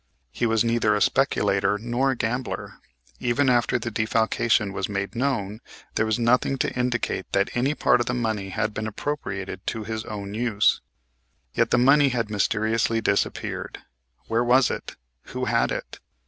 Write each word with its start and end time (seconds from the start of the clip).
He 0.31 0.47
was 0.47 0.63
neither 0.63 0.95
a 0.95 0.99
speculator 0.99 1.77
nor 1.77 2.09
a 2.09 2.15
gambler. 2.15 2.79
Even 3.19 3.51
after 3.51 3.77
the 3.77 3.91
defalcation 3.91 4.73
was 4.73 4.89
made 4.89 5.13
known 5.13 5.61
there 5.93 6.07
was 6.07 6.17
nothing 6.17 6.57
to 6.57 6.73
indicate 6.73 7.31
that 7.33 7.51
any 7.55 7.75
part 7.75 7.99
of 7.99 8.07
the 8.07 8.15
money 8.15 8.49
had 8.49 8.73
been 8.73 8.87
appropriated 8.87 9.61
to 9.67 9.83
his 9.83 10.03
own 10.05 10.33
use. 10.33 10.81
Yet 11.53 11.69
the 11.69 11.77
money 11.77 12.09
had 12.09 12.31
mysteriously 12.31 12.99
disappeared. 12.99 13.77
Where 14.25 14.43
was 14.43 14.71
it? 14.71 14.95
Who 15.25 15.45
had 15.45 15.71
it? 15.71 15.99